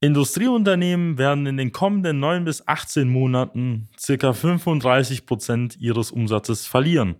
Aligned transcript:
Industrieunternehmen 0.00 1.18
werden 1.18 1.46
in 1.46 1.56
den 1.56 1.72
kommenden 1.72 2.20
9 2.20 2.44
bis 2.44 2.66
18 2.68 3.08
Monaten 3.08 3.88
ca. 4.06 4.32
35 4.32 5.26
Prozent 5.26 5.76
ihres 5.80 6.12
Umsatzes 6.12 6.66
verlieren. 6.68 7.16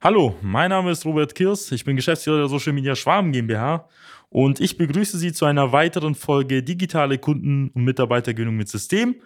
Hallo, 0.00 0.36
mein 0.40 0.70
Name 0.70 0.92
ist 0.92 1.04
Robert 1.04 1.34
Kirs, 1.34 1.72
ich 1.72 1.84
bin 1.84 1.96
Geschäftsführer 1.96 2.38
der 2.38 2.48
Social 2.48 2.74
Media 2.74 2.94
Schwaben 2.94 3.32
GmbH 3.32 3.88
und 4.28 4.60
ich 4.60 4.78
begrüße 4.78 5.18
Sie 5.18 5.32
zu 5.32 5.46
einer 5.46 5.72
weiteren 5.72 6.14
Folge 6.14 6.62
Digitale 6.62 7.18
Kunden- 7.18 7.70
und 7.74 7.82
Mitarbeitergewinnung 7.82 8.56
mit 8.56 8.68
System. 8.68 9.16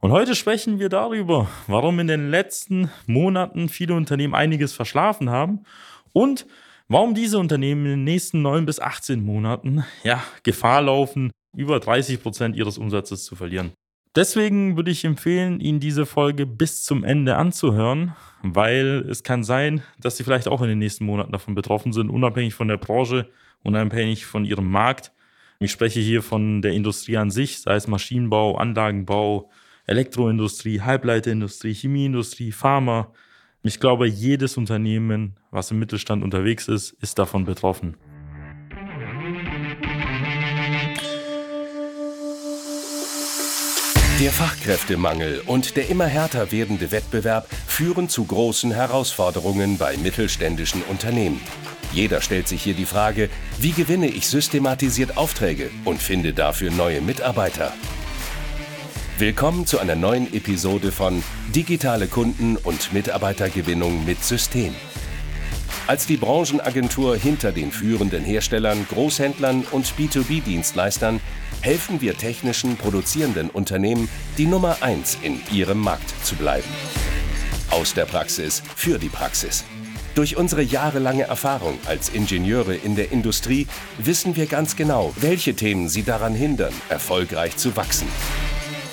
Und 0.00 0.12
heute 0.12 0.34
sprechen 0.34 0.78
wir 0.78 0.88
darüber, 0.88 1.46
warum 1.66 1.98
in 2.00 2.06
den 2.06 2.30
letzten 2.30 2.90
Monaten 3.06 3.68
viele 3.68 3.92
Unternehmen 3.92 4.34
einiges 4.34 4.72
verschlafen 4.72 5.28
haben 5.28 5.66
und 6.14 6.46
warum 6.88 7.14
diese 7.14 7.38
Unternehmen 7.38 7.84
in 7.84 7.90
den 7.90 8.04
nächsten 8.04 8.40
9 8.40 8.64
bis 8.64 8.80
18 8.80 9.22
Monaten 9.22 9.84
ja, 10.04 10.22
Gefahr 10.42 10.80
laufen, 10.80 11.32
über 11.54 11.80
30 11.80 12.22
Prozent 12.22 12.56
ihres 12.56 12.78
Umsatzes 12.78 13.24
zu 13.24 13.36
verlieren. 13.36 13.72
Deswegen 14.16 14.76
würde 14.76 14.90
ich 14.90 15.04
empfehlen, 15.04 15.60
Ihnen 15.60 15.78
diese 15.78 16.04
Folge 16.04 16.44
bis 16.44 16.82
zum 16.82 17.04
Ende 17.04 17.36
anzuhören, 17.36 18.16
weil 18.42 19.06
es 19.08 19.22
kann 19.22 19.44
sein, 19.44 19.82
dass 20.00 20.16
Sie 20.16 20.24
vielleicht 20.24 20.48
auch 20.48 20.62
in 20.62 20.68
den 20.68 20.80
nächsten 20.80 21.04
Monaten 21.04 21.30
davon 21.30 21.54
betroffen 21.54 21.92
sind, 21.92 22.10
unabhängig 22.10 22.54
von 22.54 22.66
der 22.66 22.76
Branche, 22.76 23.28
unabhängig 23.62 24.26
von 24.26 24.44
Ihrem 24.44 24.68
Markt. 24.68 25.12
Ich 25.60 25.70
spreche 25.70 26.00
hier 26.00 26.22
von 26.22 26.60
der 26.60 26.72
Industrie 26.72 27.18
an 27.18 27.30
sich, 27.30 27.60
sei 27.60 27.76
es 27.76 27.86
Maschinenbau, 27.86 28.56
Anlagenbau, 28.56 29.48
Elektroindustrie, 29.86 30.80
Halbleiterindustrie, 30.80 31.74
Chemieindustrie, 31.74 32.50
Pharma. 32.50 33.12
Ich 33.62 33.78
glaube, 33.78 34.08
jedes 34.08 34.56
Unternehmen, 34.56 35.36
was 35.52 35.70
im 35.70 35.78
Mittelstand 35.78 36.24
unterwegs 36.24 36.66
ist, 36.66 36.92
ist 37.00 37.18
davon 37.18 37.44
betroffen. 37.44 37.96
Der 44.20 44.32
Fachkräftemangel 44.32 45.40
und 45.46 45.78
der 45.78 45.88
immer 45.88 46.04
härter 46.04 46.52
werdende 46.52 46.92
Wettbewerb 46.92 47.48
führen 47.66 48.10
zu 48.10 48.26
großen 48.26 48.70
Herausforderungen 48.70 49.78
bei 49.78 49.96
mittelständischen 49.96 50.82
Unternehmen. 50.82 51.40
Jeder 51.94 52.20
stellt 52.20 52.46
sich 52.46 52.62
hier 52.62 52.74
die 52.74 52.84
Frage, 52.84 53.30
wie 53.60 53.72
gewinne 53.72 54.08
ich 54.08 54.28
systematisiert 54.28 55.16
Aufträge 55.16 55.70
und 55.86 56.02
finde 56.02 56.34
dafür 56.34 56.70
neue 56.70 57.00
Mitarbeiter? 57.00 57.72
Willkommen 59.16 59.64
zu 59.64 59.78
einer 59.78 59.96
neuen 59.96 60.30
Episode 60.34 60.92
von 60.92 61.22
Digitale 61.54 62.06
Kunden- 62.06 62.58
und 62.58 62.92
Mitarbeitergewinnung 62.92 64.04
mit 64.04 64.22
System. 64.22 64.74
Als 65.86 66.06
die 66.06 66.18
Branchenagentur 66.18 67.16
hinter 67.16 67.52
den 67.52 67.72
führenden 67.72 68.22
Herstellern, 68.22 68.86
Großhändlern 68.90 69.64
und 69.70 69.86
B2B-Dienstleistern 69.98 71.20
helfen 71.60 72.00
wir 72.00 72.16
technischen 72.16 72.76
produzierenden 72.76 73.50
Unternehmen, 73.50 74.08
die 74.38 74.46
Nummer 74.46 74.78
1 74.80 75.18
in 75.22 75.40
ihrem 75.52 75.78
Markt 75.78 76.14
zu 76.24 76.34
bleiben. 76.34 76.68
Aus 77.70 77.94
der 77.94 78.06
Praxis 78.06 78.62
für 78.76 78.98
die 78.98 79.08
Praxis. 79.08 79.64
Durch 80.14 80.36
unsere 80.36 80.62
jahrelange 80.62 81.22
Erfahrung 81.22 81.78
als 81.86 82.08
Ingenieure 82.08 82.74
in 82.74 82.96
der 82.96 83.12
Industrie 83.12 83.68
wissen 83.98 84.34
wir 84.36 84.46
ganz 84.46 84.74
genau, 84.74 85.14
welche 85.16 85.54
Themen 85.54 85.88
sie 85.88 86.02
daran 86.02 86.34
hindern, 86.34 86.74
erfolgreich 86.88 87.56
zu 87.56 87.76
wachsen. 87.76 88.08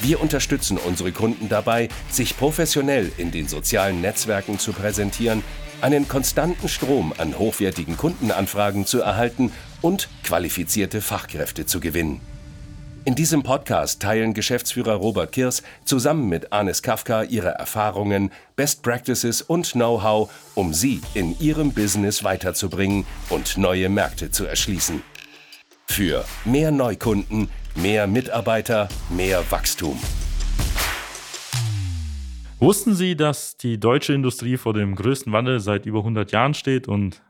Wir 0.01 0.21
unterstützen 0.21 0.77
unsere 0.77 1.11
Kunden 1.11 1.49
dabei, 1.49 1.89
sich 2.09 2.37
professionell 2.37 3.11
in 3.17 3.31
den 3.31 3.47
sozialen 3.47 3.99
Netzwerken 3.99 4.59
zu 4.59 4.73
präsentieren, 4.73 5.43
einen 5.81 6.07
konstanten 6.07 6.69
Strom 6.69 7.13
an 7.17 7.37
hochwertigen 7.37 7.97
Kundenanfragen 7.97 8.85
zu 8.85 9.01
erhalten 9.01 9.51
und 9.81 10.09
qualifizierte 10.23 11.01
Fachkräfte 11.01 11.65
zu 11.65 11.79
gewinnen. 11.79 12.21
In 13.07 13.15
diesem 13.15 13.41
Podcast 13.41 14.01
teilen 14.01 14.33
Geschäftsführer 14.33 14.95
Robert 14.95 15.31
Kirs 15.31 15.63
zusammen 15.85 16.27
mit 16.27 16.51
Anis 16.51 16.81
Kafka 16.81 17.23
ihre 17.23 17.51
Erfahrungen, 17.51 18.31
Best 18.57 18.83
Practices 18.83 19.41
und 19.41 19.71
Know-how, 19.71 20.29
um 20.55 20.73
sie 20.73 20.99
in 21.13 21.39
ihrem 21.39 21.71
Business 21.71 22.25
weiterzubringen 22.25 23.05
und 23.29 23.57
neue 23.57 23.87
Märkte 23.87 24.29
zu 24.29 24.45
erschließen. 24.45 25.01
Für 25.85 26.25
mehr 26.43 26.71
Neukunden, 26.71 27.47
mehr 27.75 28.07
Mitarbeiter, 28.07 28.89
mehr 29.09 29.41
Wachstum. 29.51 29.97
Wussten 32.59 32.93
Sie, 32.93 33.15
dass 33.15 33.55
die 33.55 33.79
deutsche 33.79 34.11
Industrie 34.11 34.57
vor 34.57 34.73
dem 34.73 34.95
größten 34.95 35.31
Wandel 35.31 35.61
seit 35.61 35.85
über 35.85 35.99
100 35.99 36.33
Jahren 36.33 36.55
steht 36.55 36.89
und 36.89 37.21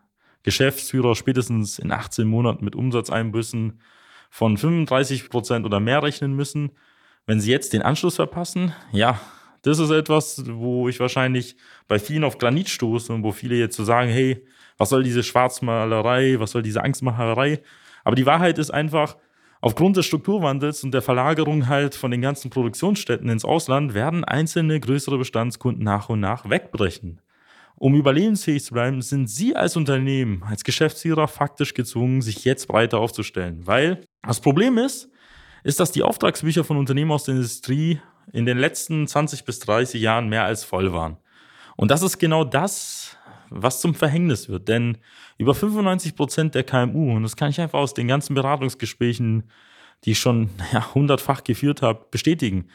Geschäftsführer 0.42 1.14
spätestens 1.14 1.78
in 1.78 1.92
18 1.92 2.28
Monaten 2.28 2.66
mit 2.66 2.76
Umsatzeinbüssen 2.76 3.80
von 4.30 4.58
35 4.58 5.30
Prozent 5.30 5.66
oder 5.66 5.80
mehr 5.80 6.04
rechnen 6.04 6.34
müssen, 6.34 6.72
wenn 7.26 7.40
sie 7.40 7.52
jetzt 7.52 7.74
den 7.74 7.82
Anschluss 7.82 8.16
verpassen, 8.16 8.74
ja, 8.92 9.20
das 9.62 9.80
ist 9.80 9.90
etwas, 9.90 10.44
wo 10.48 10.88
ich 10.88 11.00
wahrscheinlich 11.00 11.58
bei 11.88 12.00
vielen 12.00 12.24
auf 12.24 12.38
Granit 12.38 12.70
stoße 12.70 13.12
und 13.12 13.24
wo 13.24 13.32
viele 13.32 13.56
jetzt 13.56 13.76
so 13.76 13.84
sagen, 13.84 14.10
hey, 14.10 14.46
was 14.78 14.90
soll 14.90 15.04
diese 15.04 15.24
Schwarzmalerei, 15.24 16.40
was 16.40 16.52
soll 16.52 16.62
diese 16.62 16.84
Angstmacherei? 16.84 17.62
Aber 18.04 18.16
die 18.16 18.26
Wahrheit 18.26 18.60
ist 18.60 18.72
einfach, 18.72 19.18
aufgrund 19.60 19.98
des 19.98 20.06
Strukturwandels 20.06 20.84
und 20.84 20.94
der 20.94 21.02
Verlagerung 21.02 21.68
halt 21.68 21.96
von 21.96 22.12
den 22.12 22.22
ganzen 22.22 22.50
Produktionsstätten 22.50 23.28
ins 23.28 23.44
Ausland 23.44 23.94
werden 23.94 24.24
einzelne 24.24 24.80
größere 24.80 25.18
Bestandskunden 25.18 25.84
nach 25.84 26.10
und 26.10 26.20
nach 26.20 26.50
wegbrechen. 26.50 27.20
Um 27.80 27.94
überlebensfähig 27.94 28.64
zu 28.64 28.74
bleiben, 28.74 29.02
sind 29.02 29.30
Sie 29.30 29.56
als 29.56 29.76
Unternehmen, 29.76 30.44
als 30.44 30.64
Geschäftsführer 30.64 31.28
faktisch 31.28 31.76
gezwungen, 31.76 32.22
sich 32.22 32.44
jetzt 32.44 32.68
breiter 32.68 32.98
aufzustellen. 32.98 33.68
Weil 33.68 34.02
das 34.24 34.40
Problem 34.40 34.80
ist, 34.80 35.10
ist, 35.64 35.80
dass 35.80 35.92
die 35.92 36.02
Auftragsbücher 36.02 36.64
von 36.64 36.78
Unternehmen 36.78 37.12
aus 37.12 37.26
der 37.26 37.36
Industrie 37.36 38.00
in 38.34 38.46
den 38.46 38.58
letzten 38.58 39.06
20 39.06 39.46
bis 39.46 39.60
30 39.60 40.02
Jahren 40.02 40.28
mehr 40.28 40.44
als 40.44 40.64
voll 40.64 40.92
waren. 40.92 41.18
Und 41.76 41.92
das 41.92 42.02
ist 42.02 42.18
genau 42.18 42.44
das, 42.44 43.16
was 43.50 43.80
zum 43.80 43.94
Verhängnis 43.94 44.50
wird. 44.50 44.68
Denn 44.68 44.98
über 45.38 45.54
95 45.54 46.16
Prozent 46.16 46.56
der 46.56 46.64
KMU, 46.64 47.16
und 47.16 47.24
das 47.24 47.36
kann 47.36 47.52
ich 47.52 47.62
einfach 47.62 47.80
aus 47.80 47.94
den 47.94 48.08
ganzen 48.08 48.34
Beratungsgesprächen, 48.34 49.44
die 50.04 50.12
ich 50.12 50.20
schon 50.20 50.50
ja, 50.74 50.94
hundertfach 50.96 51.44
geführt 51.44 51.84
habe, 51.84 52.08
bestätigen, 52.10 52.70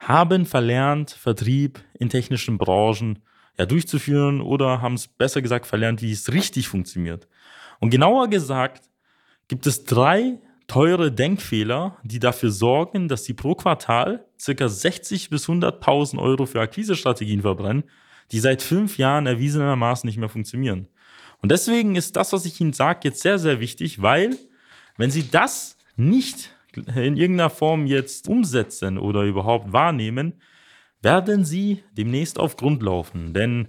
haben 0.00 0.46
verlernt, 0.46 1.10
Vertrieb 1.10 1.80
in 1.98 2.08
technischen 2.08 2.56
Branchen 2.56 3.18
ja, 3.58 3.66
durchzuführen 3.66 4.40
oder 4.40 4.80
haben 4.80 4.94
es 4.94 5.08
besser 5.08 5.42
gesagt 5.42 5.66
verlernt, 5.66 6.00
wie 6.02 6.12
es 6.12 6.32
richtig 6.32 6.68
funktioniert. 6.68 7.28
Und 7.80 7.90
genauer 7.90 8.28
gesagt 8.28 8.88
gibt 9.48 9.66
es 9.66 9.84
drei 9.84 10.38
teure 10.66 11.10
Denkfehler, 11.10 11.96
die 12.02 12.18
dafür 12.18 12.50
sorgen, 12.50 13.08
dass 13.08 13.24
sie 13.24 13.34
pro 13.34 13.54
Quartal 13.54 14.26
circa 14.38 14.68
60 14.68 15.30
bis 15.30 15.48
100.000 15.48 16.18
Euro 16.18 16.46
für 16.46 16.60
Akquisestrategien 16.60 17.40
verbrennen, 17.40 17.84
die 18.30 18.40
seit 18.40 18.62
fünf 18.62 18.98
Jahren 18.98 19.26
erwiesenermaßen 19.26 20.06
nicht 20.06 20.18
mehr 20.18 20.28
funktionieren. 20.28 20.88
Und 21.40 21.50
deswegen 21.50 21.96
ist 21.96 22.16
das, 22.16 22.32
was 22.32 22.44
ich 22.44 22.60
Ihnen 22.60 22.74
sage, 22.74 23.00
jetzt 23.04 23.22
sehr, 23.22 23.38
sehr 23.38 23.60
wichtig, 23.60 24.02
weil 24.02 24.36
wenn 24.98 25.10
Sie 25.10 25.30
das 25.30 25.78
nicht 25.96 26.50
in 26.74 27.16
irgendeiner 27.16 27.50
Form 27.50 27.86
jetzt 27.86 28.28
umsetzen 28.28 28.98
oder 28.98 29.22
überhaupt 29.22 29.72
wahrnehmen, 29.72 30.34
werden 31.02 31.44
sie 31.44 31.82
demnächst 31.96 32.38
auf 32.38 32.56
Grund 32.56 32.82
laufen. 32.82 33.34
Denn 33.34 33.68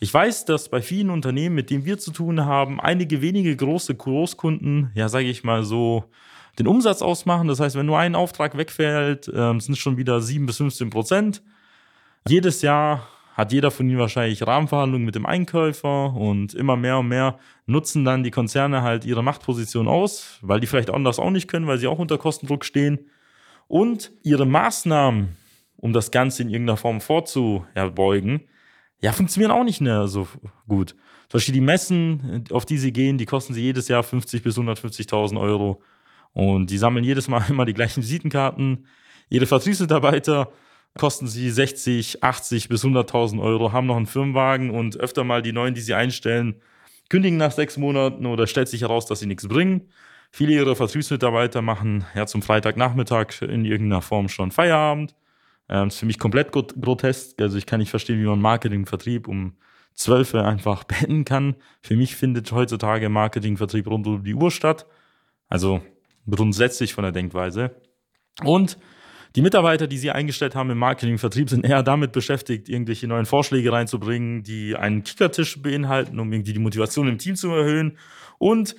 ich 0.00 0.12
weiß, 0.14 0.44
dass 0.44 0.68
bei 0.68 0.80
vielen 0.80 1.10
Unternehmen, 1.10 1.54
mit 1.54 1.70
denen 1.70 1.84
wir 1.84 1.98
zu 1.98 2.12
tun 2.12 2.44
haben, 2.44 2.80
einige 2.80 3.20
wenige 3.20 3.54
große 3.56 3.94
Großkunden, 3.94 4.92
ja, 4.94 5.08
sage 5.08 5.26
ich 5.26 5.42
mal 5.42 5.64
so, 5.64 6.04
den 6.58 6.66
Umsatz 6.66 7.02
ausmachen. 7.02 7.48
Das 7.48 7.60
heißt, 7.60 7.76
wenn 7.76 7.86
nur 7.86 7.98
ein 7.98 8.14
Auftrag 8.14 8.56
wegfällt, 8.56 9.28
äh, 9.28 9.58
sind 9.58 9.70
es 9.70 9.78
schon 9.78 9.96
wieder 9.96 10.20
7 10.20 10.46
bis 10.46 10.58
15 10.58 10.90
Prozent. 10.90 11.42
Jedes 12.28 12.62
Jahr 12.62 13.08
hat 13.34 13.52
jeder 13.52 13.70
von 13.70 13.88
ihnen 13.88 14.00
wahrscheinlich 14.00 14.44
Rahmenverhandlungen 14.44 15.06
mit 15.06 15.14
dem 15.14 15.24
Einkäufer 15.24 16.12
und 16.14 16.54
immer 16.54 16.76
mehr 16.76 16.98
und 16.98 17.08
mehr 17.08 17.38
nutzen 17.66 18.04
dann 18.04 18.24
die 18.24 18.32
Konzerne 18.32 18.82
halt 18.82 19.04
ihre 19.04 19.22
Machtposition 19.22 19.86
aus, 19.86 20.38
weil 20.42 20.58
die 20.58 20.66
vielleicht 20.66 20.90
anders 20.90 21.20
auch 21.20 21.30
nicht 21.30 21.46
können, 21.46 21.68
weil 21.68 21.78
sie 21.78 21.86
auch 21.86 22.00
unter 22.00 22.18
Kostendruck 22.18 22.64
stehen. 22.64 22.98
Und 23.68 24.10
ihre 24.24 24.44
Maßnahmen, 24.44 25.36
um 25.78 25.92
das 25.92 26.10
Ganze 26.10 26.42
in 26.42 26.50
irgendeiner 26.50 26.76
Form 26.76 27.00
vorzubeugen, 27.00 28.42
ja, 29.00 29.12
funktionieren 29.12 29.52
auch 29.52 29.64
nicht 29.64 29.80
mehr 29.80 30.08
so 30.08 30.26
gut. 30.66 30.90
Zum 31.28 31.38
Beispiel 31.38 31.54
die 31.54 31.60
Messen, 31.60 32.44
auf 32.50 32.66
die 32.66 32.78
sie 32.78 32.92
gehen, 32.92 33.18
die 33.18 33.26
kosten 33.26 33.54
sie 33.54 33.62
jedes 33.62 33.88
Jahr 33.88 34.02
50 34.02 34.42
bis 34.42 34.58
150.000 34.58 35.40
Euro. 35.40 35.82
Und 36.32 36.70
die 36.70 36.78
sammeln 36.78 37.04
jedes 37.04 37.28
Mal 37.28 37.44
immer 37.48 37.64
die 37.64 37.74
gleichen 37.74 38.02
Visitenkarten. 38.02 38.86
Ihre 39.28 39.46
Vertriebsmitarbeiter 39.46 40.50
kosten 40.96 41.28
sie 41.28 41.50
60, 41.50 42.24
80 42.24 42.68
bis 42.68 42.84
100.000 42.84 43.40
Euro, 43.40 43.72
haben 43.72 43.86
noch 43.86 43.96
einen 43.96 44.06
Firmenwagen 44.06 44.70
und 44.70 44.96
öfter 44.96 45.22
mal 45.22 45.42
die 45.42 45.52
neuen, 45.52 45.74
die 45.74 45.80
sie 45.80 45.94
einstellen, 45.94 46.56
kündigen 47.08 47.38
nach 47.38 47.52
sechs 47.52 47.76
Monaten 47.76 48.26
oder 48.26 48.46
stellt 48.46 48.68
sich 48.68 48.82
heraus, 48.82 49.06
dass 49.06 49.20
sie 49.20 49.26
nichts 49.26 49.46
bringen. 49.46 49.88
Viele 50.30 50.52
ihrer 50.52 50.76
Vertriebsmitarbeiter 50.76 51.62
machen 51.62 52.04
ja 52.14 52.26
zum 52.26 52.42
Freitagnachmittag 52.42 53.42
in 53.42 53.64
irgendeiner 53.64 54.02
Form 54.02 54.28
schon 54.28 54.50
Feierabend. 54.50 55.14
Ähm, 55.68 55.88
ist 55.88 55.98
für 55.98 56.06
mich 56.06 56.18
komplett 56.18 56.52
grotesk. 56.52 57.40
Also 57.40 57.58
ich 57.58 57.66
kann 57.66 57.80
nicht 57.80 57.90
verstehen, 57.90 58.20
wie 58.20 58.26
man 58.26 58.40
Marketing, 58.40 58.86
Vertrieb 58.86 59.28
um 59.28 59.54
12 59.94 60.34
Uhr 60.34 60.44
einfach 60.44 60.84
beenden 60.84 61.24
kann. 61.24 61.56
Für 61.82 61.96
mich 61.96 62.16
findet 62.16 62.50
heutzutage 62.52 63.08
Marketing, 63.08 63.56
Vertrieb 63.56 63.86
rund 63.88 64.06
um 64.06 64.24
die 64.24 64.34
Uhr 64.34 64.50
statt. 64.50 64.86
Also 65.48 65.82
grundsätzlich 66.28 66.94
von 66.94 67.02
der 67.02 67.12
Denkweise. 67.12 67.76
Und 68.44 68.78
die 69.36 69.42
Mitarbeiter, 69.42 69.86
die 69.86 69.98
sie 69.98 70.10
eingestellt 70.10 70.54
haben 70.54 70.70
im 70.70 70.78
Marketing 70.78 71.12
und 71.14 71.18
Vertrieb, 71.18 71.50
sind 71.50 71.64
eher 71.64 71.82
damit 71.82 72.12
beschäftigt, 72.12 72.68
irgendwelche 72.68 73.06
neuen 73.06 73.26
Vorschläge 73.26 73.72
reinzubringen, 73.72 74.42
die 74.42 74.74
einen 74.74 75.04
Kickertisch 75.04 75.60
beinhalten, 75.60 76.18
um 76.18 76.32
irgendwie 76.32 76.54
die 76.54 76.58
Motivation 76.58 77.08
im 77.08 77.18
Team 77.18 77.36
zu 77.36 77.50
erhöhen. 77.50 77.98
Und 78.38 78.74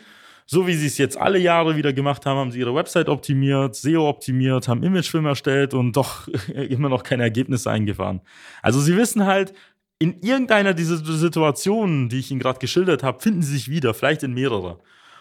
so 0.51 0.65
wie 0.65 0.73
sie 0.73 0.87
es 0.87 0.97
jetzt 0.97 1.15
alle 1.15 1.37
Jahre 1.37 1.75
wieder 1.75 1.93
gemacht 1.93 2.25
haben, 2.25 2.39
haben 2.39 2.51
sie 2.51 2.57
ihre 2.57 2.73
Website 2.73 3.07
optimiert, 3.07 3.75
SEO 3.75 4.09
optimiert, 4.09 4.67
haben 4.67 4.81
Imagefilm 4.81 5.27
erstellt 5.27 5.75
und 5.75 5.95
doch 5.95 6.27
immer 6.47 6.89
noch 6.89 7.03
keine 7.03 7.21
Ergebnisse 7.21 7.69
eingefahren. 7.69 8.21
Also 8.63 8.79
sie 8.79 8.97
wissen 8.97 9.27
halt, 9.27 9.53
in 9.99 10.19
irgendeiner 10.21 10.73
dieser 10.73 10.97
Situationen, 10.97 12.09
die 12.09 12.17
ich 12.17 12.31
Ihnen 12.31 12.39
gerade 12.39 12.57
geschildert 12.57 13.03
habe, 13.03 13.21
finden 13.21 13.43
sie 13.43 13.53
sich 13.53 13.69
wieder, 13.69 13.93
vielleicht 13.93 14.23
in 14.23 14.33
mehrere. 14.33 14.79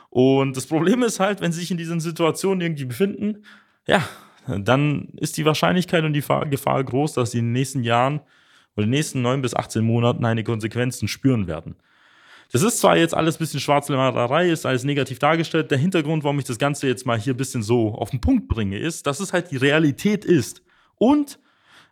Und 0.08 0.56
das 0.56 0.64
Problem 0.64 1.02
ist 1.02 1.20
halt, 1.20 1.42
wenn 1.42 1.52
sie 1.52 1.60
sich 1.60 1.70
in 1.70 1.76
diesen 1.76 2.00
Situationen 2.00 2.62
irgendwie 2.62 2.86
befinden, 2.86 3.42
ja, 3.86 4.02
dann 4.46 5.08
ist 5.16 5.36
die 5.36 5.44
Wahrscheinlichkeit 5.44 6.04
und 6.04 6.14
die 6.14 6.24
Gefahr 6.48 6.82
groß, 6.82 7.12
dass 7.12 7.32
sie 7.32 7.40
in 7.40 7.48
den 7.48 7.52
nächsten 7.52 7.82
Jahren 7.82 8.20
oder 8.76 8.84
in 8.84 8.92
den 8.92 8.98
nächsten 8.98 9.20
neun 9.20 9.42
bis 9.42 9.54
18 9.54 9.84
Monaten 9.84 10.24
eine 10.24 10.42
Konsequenzen 10.42 11.06
spüren 11.06 11.48
werden. 11.48 11.76
Das 12.50 12.62
ist 12.62 12.78
zwar 12.78 12.96
jetzt 12.96 13.14
alles 13.14 13.36
ein 13.36 13.40
bisschen 13.40 13.60
Schwarzmalerei, 13.60 14.50
ist 14.50 14.64
alles 14.64 14.84
negativ 14.84 15.18
dargestellt. 15.18 15.70
Der 15.70 15.78
Hintergrund, 15.78 16.24
warum 16.24 16.38
ich 16.38 16.46
das 16.46 16.58
Ganze 16.58 16.86
jetzt 16.86 17.04
mal 17.04 17.18
hier 17.18 17.34
ein 17.34 17.36
bisschen 17.36 17.62
so 17.62 17.94
auf 17.94 18.10
den 18.10 18.20
Punkt 18.20 18.48
bringe, 18.48 18.78
ist, 18.78 19.06
dass 19.06 19.20
es 19.20 19.34
halt 19.34 19.50
die 19.50 19.58
Realität 19.58 20.24
ist. 20.24 20.62
Und 20.96 21.38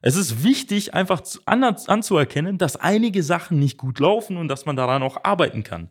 es 0.01 0.17
ist 0.17 0.45
wichtig, 0.45 0.95
einfach 0.95 1.23
anzuerkennen, 1.45 2.59
dass 2.59 2.77
einige 2.77 3.23
Sachen 3.23 3.59
nicht 3.59 3.77
gut 3.77 3.99
laufen 4.01 4.37
und 4.39 4.49
dass 4.49 4.65
man 4.65 4.77
daran 4.77 5.03
auch 5.03 5.25
arbeiten 5.25 5.63
kann. 5.63 5.91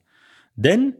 Denn 0.56 0.96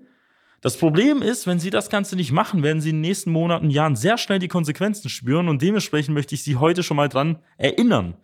das 0.62 0.78
Problem 0.78 1.22
ist, 1.22 1.48
wenn 1.48 1.60
Sie 1.60 1.70
das 1.70 1.90
Ganze 1.90 2.16
nicht 2.16 2.32
machen, 2.32 2.62
werden 2.62 2.82
Sie 2.82 2.90
in 2.90 2.98
den 2.98 3.02
nächsten 3.02 3.32
Monaten, 3.32 3.70
Jahren 3.70 3.96
sehr 3.96 4.18
schnell 4.18 4.40
die 4.40 4.48
Konsequenzen 4.48 5.10
spüren 5.10 5.48
und 5.48 5.62
dementsprechend 5.62 6.14
möchte 6.14 6.36
ich 6.36 6.44
Sie 6.44 6.56
heute 6.56 6.84
schon 6.84 6.98
mal 6.98 7.10
dran 7.10 7.40
erinnern. 7.58 8.16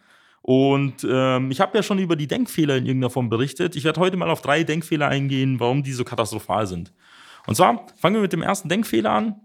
Und 0.41 1.05
ähm, 1.07 1.51
ich 1.51 1.61
habe 1.61 1.77
ja 1.77 1.83
schon 1.83 1.99
über 1.99 2.15
die 2.15 2.27
Denkfehler 2.27 2.77
in 2.77 2.85
irgendeiner 2.85 3.11
Form 3.11 3.29
berichtet. 3.29 3.75
Ich 3.75 3.83
werde 3.83 3.99
heute 3.99 4.17
mal 4.17 4.29
auf 4.29 4.41
drei 4.41 4.63
Denkfehler 4.63 5.07
eingehen, 5.07 5.59
warum 5.59 5.83
die 5.83 5.93
so 5.93 6.03
katastrophal 6.03 6.65
sind. 6.65 6.93
Und 7.47 7.55
zwar 7.55 7.85
fangen 7.97 8.15
wir 8.15 8.21
mit 8.21 8.33
dem 8.33 8.41
ersten 8.41 8.69
Denkfehler 8.69 9.11
an. 9.11 9.35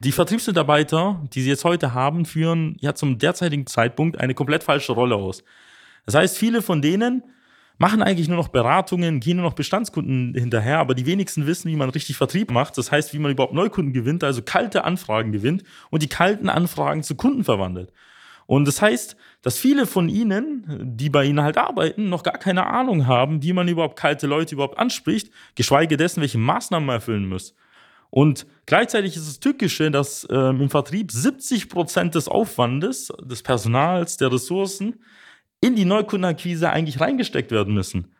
Die 0.00 0.12
Vertriebsmitarbeiter, 0.12 1.24
die 1.32 1.42
Sie 1.42 1.48
jetzt 1.48 1.64
heute 1.64 1.92
haben, 1.92 2.24
führen 2.24 2.76
ja 2.80 2.94
zum 2.94 3.18
derzeitigen 3.18 3.66
Zeitpunkt 3.66 4.18
eine 4.18 4.34
komplett 4.34 4.62
falsche 4.62 4.92
Rolle 4.92 5.16
aus. 5.16 5.42
Das 6.06 6.14
heißt, 6.14 6.38
viele 6.38 6.62
von 6.62 6.82
denen 6.82 7.24
machen 7.78 8.02
eigentlich 8.02 8.28
nur 8.28 8.36
noch 8.36 8.48
Beratungen, 8.48 9.20
gehen 9.20 9.36
nur 9.36 9.46
noch 9.46 9.54
Bestandskunden 9.54 10.34
hinterher, 10.34 10.78
aber 10.78 10.94
die 10.94 11.06
wenigsten 11.06 11.46
wissen, 11.46 11.70
wie 11.70 11.76
man 11.76 11.90
richtig 11.90 12.16
Vertrieb 12.16 12.50
macht. 12.50 12.76
Das 12.76 12.90
heißt, 12.92 13.12
wie 13.12 13.18
man 13.18 13.30
überhaupt 13.32 13.54
Neukunden 13.54 13.92
gewinnt, 13.92 14.24
also 14.24 14.42
kalte 14.42 14.84
Anfragen 14.84 15.32
gewinnt 15.32 15.64
und 15.90 16.02
die 16.02 16.08
kalten 16.08 16.48
Anfragen 16.48 17.02
zu 17.02 17.14
Kunden 17.14 17.44
verwandelt. 17.44 17.92
Und 18.46 18.66
das 18.66 18.80
heißt, 18.80 19.16
dass 19.42 19.58
viele 19.58 19.86
von 19.86 20.08
ihnen, 20.08 20.96
die 20.96 21.10
bei 21.10 21.24
ihnen 21.24 21.42
halt 21.42 21.58
arbeiten, 21.58 22.08
noch 22.08 22.22
gar 22.22 22.38
keine 22.38 22.66
Ahnung 22.66 23.06
haben, 23.06 23.42
wie 23.42 23.52
man 23.52 23.68
überhaupt 23.68 23.98
kalte 23.98 24.26
Leute 24.26 24.54
überhaupt 24.54 24.78
anspricht, 24.78 25.32
geschweige 25.54 25.96
dessen, 25.96 26.20
welche 26.20 26.38
Maßnahmen 26.38 26.86
man 26.86 26.96
erfüllen 26.96 27.28
muss. 27.28 27.54
Und 28.10 28.46
gleichzeitig 28.66 29.16
ist 29.16 29.28
es 29.28 29.40
tückische, 29.40 29.90
dass 29.90 30.26
ähm, 30.30 30.62
im 30.62 30.70
Vertrieb 30.70 31.12
70 31.12 31.68
Prozent 31.68 32.14
des 32.14 32.26
Aufwandes, 32.26 33.12
des 33.22 33.42
Personals, 33.42 34.16
der 34.16 34.32
Ressourcen 34.32 34.96
in 35.60 35.76
die 35.76 35.84
Neukundenakquise 35.84 36.70
eigentlich 36.70 37.00
reingesteckt 37.00 37.50
werden 37.50 37.74
müssen. 37.74 38.14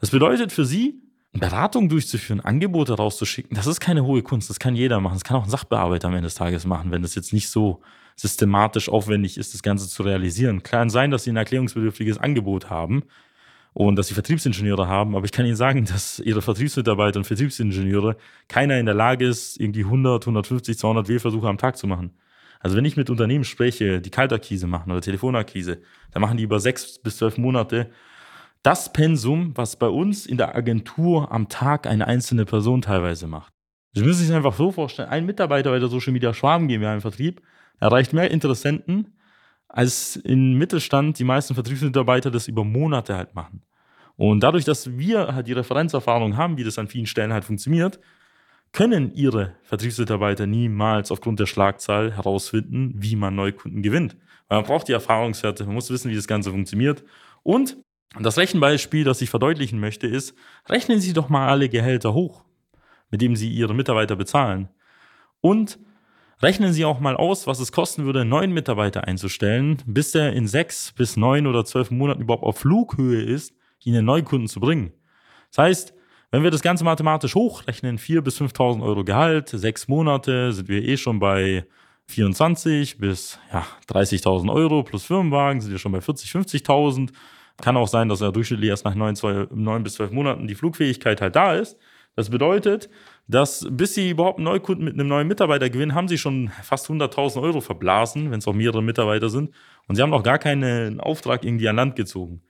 Das 0.00 0.10
bedeutet 0.10 0.52
für 0.52 0.64
Sie, 0.64 1.02
Beratung 1.32 1.88
durchzuführen, 1.88 2.40
Angebote 2.40 2.94
rauszuschicken, 2.94 3.54
das 3.54 3.66
ist 3.66 3.80
keine 3.80 4.04
hohe 4.04 4.22
Kunst, 4.22 4.48
das 4.48 4.58
kann 4.58 4.74
jeder 4.74 5.00
machen. 5.00 5.14
Das 5.14 5.24
kann 5.24 5.36
auch 5.36 5.44
ein 5.44 5.50
Sachbearbeiter 5.50 6.08
am 6.08 6.14
Ende 6.14 6.26
des 6.26 6.34
Tages 6.34 6.64
machen, 6.66 6.90
wenn 6.90 7.02
das 7.02 7.14
jetzt 7.14 7.32
nicht 7.32 7.50
so 7.50 7.82
systematisch 8.16 8.88
aufwendig 8.88 9.38
ist, 9.38 9.54
das 9.54 9.62
Ganze 9.62 9.88
zu 9.88 10.02
realisieren. 10.02 10.62
Kann 10.62 10.90
sein, 10.90 11.10
dass 11.10 11.24
Sie 11.24 11.30
ein 11.30 11.36
erklärungsbedürftiges 11.36 12.18
Angebot 12.18 12.70
haben 12.70 13.04
und 13.74 13.96
dass 13.96 14.08
Sie 14.08 14.14
Vertriebsingenieure 14.14 14.88
haben, 14.88 15.14
aber 15.14 15.24
ich 15.26 15.32
kann 15.32 15.46
Ihnen 15.46 15.54
sagen, 15.54 15.84
dass 15.84 16.18
Ihre 16.18 16.42
Vertriebsmitarbeiter 16.42 17.18
und 17.18 17.24
Vertriebsingenieure 17.24 18.16
keiner 18.48 18.78
in 18.78 18.86
der 18.86 18.94
Lage 18.94 19.26
ist, 19.26 19.60
irgendwie 19.60 19.84
100, 19.84 20.22
150, 20.22 20.78
200 20.78 21.08
Wählversuche 21.08 21.46
am 21.46 21.58
Tag 21.58 21.76
zu 21.76 21.86
machen. 21.86 22.12
Also 22.60 22.76
wenn 22.76 22.84
ich 22.84 22.96
mit 22.96 23.08
Unternehmen 23.10 23.44
spreche, 23.44 24.00
die 24.00 24.10
Kaltakquise 24.10 24.66
machen 24.66 24.90
oder 24.90 25.00
Telefonakquise, 25.00 25.80
dann 26.10 26.22
machen 26.22 26.38
die 26.38 26.42
über 26.42 26.58
sechs 26.58 26.98
bis 26.98 27.18
zwölf 27.18 27.38
Monate 27.38 27.90
das 28.62 28.92
Pensum, 28.92 29.56
was 29.56 29.76
bei 29.76 29.88
uns 29.88 30.26
in 30.26 30.36
der 30.36 30.54
Agentur 30.54 31.30
am 31.32 31.48
Tag 31.48 31.86
eine 31.86 32.06
einzelne 32.06 32.44
Person 32.44 32.82
teilweise 32.82 33.26
macht. 33.26 33.52
Sie 33.92 34.02
müssen 34.02 34.24
sich 34.26 34.34
einfach 34.34 34.54
so 34.54 34.72
vorstellen, 34.72 35.08
ein 35.08 35.26
Mitarbeiter 35.26 35.70
bei 35.70 35.78
der 35.78 35.88
Social 35.88 36.12
Media 36.12 36.34
Schwaben 36.34 36.68
GmbH 36.68 36.94
im 36.94 37.00
Vertrieb 37.00 37.42
erreicht 37.80 38.12
mehr 38.12 38.30
Interessenten, 38.30 39.16
als 39.68 40.16
im 40.16 40.58
Mittelstand 40.58 41.18
die 41.18 41.24
meisten 41.24 41.54
Vertriebsmitarbeiter 41.54 42.30
das 42.30 42.48
über 42.48 42.64
Monate 42.64 43.16
halt 43.16 43.34
machen. 43.34 43.62
Und 44.16 44.40
dadurch, 44.40 44.64
dass 44.64 44.98
wir 44.98 45.34
halt 45.34 45.46
die 45.46 45.52
Referenzerfahrung 45.52 46.36
haben, 46.36 46.56
wie 46.56 46.64
das 46.64 46.78
an 46.78 46.88
vielen 46.88 47.06
Stellen 47.06 47.32
halt 47.32 47.44
funktioniert, 47.44 48.00
können 48.72 49.14
ihre 49.14 49.54
Vertriebsmitarbeiter 49.62 50.46
niemals 50.46 51.10
aufgrund 51.10 51.40
der 51.40 51.46
Schlagzahl 51.46 52.12
herausfinden, 52.16 52.94
wie 52.96 53.16
man 53.16 53.34
Neukunden 53.34 53.82
gewinnt. 53.82 54.16
Weil 54.48 54.58
man 54.58 54.66
braucht 54.66 54.88
die 54.88 54.92
Erfahrungswerte, 54.92 55.64
man 55.64 55.74
muss 55.74 55.90
wissen, 55.90 56.10
wie 56.10 56.16
das 56.16 56.26
Ganze 56.26 56.50
funktioniert. 56.50 57.04
Und 57.42 57.78
das 58.18 58.38
Rechenbeispiel, 58.38 59.04
das 59.04 59.20
ich 59.20 59.30
verdeutlichen 59.30 59.80
möchte, 59.80 60.06
ist, 60.06 60.34
rechnen 60.68 61.00
Sie 61.00 61.12
doch 61.12 61.28
mal 61.28 61.48
alle 61.48 61.68
Gehälter 61.68 62.14
hoch, 62.14 62.44
mit 63.10 63.20
dem 63.20 63.36
Sie 63.36 63.50
Ihre 63.50 63.74
Mitarbeiter 63.74 64.16
bezahlen. 64.16 64.68
Und 65.40 65.78
rechnen 66.42 66.72
Sie 66.72 66.84
auch 66.84 67.00
mal 67.00 67.16
aus, 67.16 67.46
was 67.46 67.60
es 67.60 67.72
kosten 67.72 68.04
würde, 68.04 68.22
einen 68.22 68.30
neuen 68.30 68.52
Mitarbeiter 68.52 69.04
einzustellen, 69.04 69.82
bis 69.86 70.12
der 70.12 70.32
in 70.32 70.46
sechs 70.46 70.92
bis 70.92 71.16
neun 71.16 71.46
oder 71.46 71.64
zwölf 71.64 71.90
Monaten 71.90 72.22
überhaupt 72.22 72.44
auf 72.44 72.58
Flughöhe 72.58 73.22
ist, 73.22 73.54
Ihnen 73.84 74.04
Neukunden 74.04 74.48
zu 74.48 74.60
bringen. 74.60 74.92
Das 75.50 75.58
heißt, 75.58 75.94
wenn 76.30 76.42
wir 76.42 76.50
das 76.50 76.62
Ganze 76.62 76.84
mathematisch 76.84 77.34
hochrechnen, 77.34 77.98
4.000 77.98 78.20
bis 78.20 78.40
5.000 78.40 78.82
Euro 78.82 79.04
Gehalt, 79.04 79.48
sechs 79.48 79.88
Monate, 79.88 80.52
sind 80.52 80.68
wir 80.68 80.82
eh 80.82 80.96
schon 80.96 81.20
bei 81.20 81.64
24 82.06 82.98
bis 82.98 83.38
ja, 83.52 83.66
30.000 83.88 84.52
Euro 84.52 84.82
plus 84.82 85.04
Firmenwagen, 85.04 85.60
sind 85.60 85.70
wir 85.70 85.78
schon 85.78 85.92
bei 85.92 86.00
40, 86.00 86.30
50.000. 86.30 87.12
Kann 87.60 87.76
auch 87.76 87.88
sein, 87.88 88.08
dass 88.08 88.20
er 88.20 88.32
durchschnittlich 88.32 88.70
erst 88.70 88.84
nach 88.84 88.94
neun, 88.94 89.16
zwei, 89.16 89.46
neun 89.50 89.82
bis 89.82 89.94
zwölf 89.94 90.10
Monaten 90.10 90.46
die 90.46 90.54
Flugfähigkeit 90.54 91.20
halt 91.20 91.36
da 91.36 91.54
ist. 91.54 91.76
Das 92.14 92.30
bedeutet, 92.30 92.88
dass 93.28 93.66
bis 93.70 93.94
sie 93.94 94.10
überhaupt 94.10 94.38
einen 94.38 94.46
Neukunden 94.46 94.84
mit 94.84 94.94
einem 94.94 95.08
neuen 95.08 95.28
Mitarbeiter 95.28 95.70
gewinnen, 95.70 95.94
haben 95.94 96.08
sie 96.08 96.18
schon 96.18 96.50
fast 96.62 96.88
100.000 96.88 97.40
Euro 97.40 97.60
verblasen, 97.60 98.30
wenn 98.30 98.38
es 98.38 98.48
auch 98.48 98.54
mehrere 98.54 98.82
Mitarbeiter 98.82 99.28
sind. 99.28 99.50
Und 99.86 99.94
sie 99.94 100.02
haben 100.02 100.10
noch 100.10 100.22
gar 100.22 100.38
keinen 100.38 101.00
Auftrag 101.00 101.44
irgendwie 101.44 101.68
an 101.68 101.76
Land 101.76 101.94
gezogen. 101.94 102.42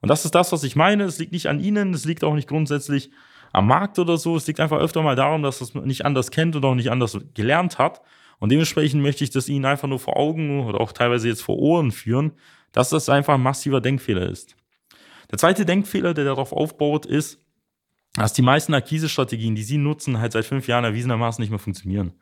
Und 0.00 0.08
das 0.08 0.24
ist 0.24 0.34
das, 0.34 0.52
was 0.52 0.62
ich 0.62 0.76
meine. 0.76 1.04
Es 1.04 1.18
liegt 1.18 1.32
nicht 1.32 1.48
an 1.48 1.60
Ihnen, 1.60 1.92
es 1.94 2.04
liegt 2.04 2.22
auch 2.22 2.34
nicht 2.34 2.48
grundsätzlich 2.48 3.10
am 3.52 3.66
Markt 3.66 3.98
oder 3.98 4.16
so. 4.16 4.36
Es 4.36 4.46
liegt 4.46 4.60
einfach 4.60 4.78
öfter 4.78 5.02
mal 5.02 5.16
darum, 5.16 5.42
dass 5.42 5.60
es 5.60 5.74
nicht 5.74 6.04
anders 6.04 6.30
kennt 6.30 6.54
und 6.54 6.64
auch 6.64 6.74
nicht 6.74 6.90
anders 6.90 7.18
gelernt 7.34 7.78
hat. 7.78 8.00
Und 8.38 8.52
dementsprechend 8.52 9.02
möchte 9.02 9.24
ich 9.24 9.30
das 9.30 9.48
Ihnen 9.48 9.64
einfach 9.64 9.88
nur 9.88 9.98
vor 9.98 10.16
Augen 10.16 10.64
oder 10.64 10.80
auch 10.80 10.92
teilweise 10.92 11.28
jetzt 11.28 11.42
vor 11.42 11.58
Ohren 11.58 11.90
führen, 11.90 12.32
dass 12.72 12.90
das 12.90 13.08
einfach 13.08 13.34
ein 13.34 13.42
massiver 13.42 13.80
Denkfehler 13.80 14.28
ist. 14.28 14.56
Der 15.30 15.38
zweite 15.38 15.64
Denkfehler, 15.64 16.14
der 16.14 16.24
darauf 16.24 16.52
aufbaut, 16.52 17.06
ist, 17.06 17.40
dass 18.14 18.32
die 18.32 18.42
meisten 18.42 18.74
Akquise-Strategien, 18.74 19.54
die 19.54 19.62
Sie 19.62 19.78
nutzen, 19.78 20.18
halt 20.18 20.32
seit 20.32 20.44
fünf 20.44 20.66
Jahren 20.66 20.84
erwiesenermaßen 20.84 21.42
nicht 21.42 21.50
mehr 21.50 21.58
funktionieren. 21.58 22.14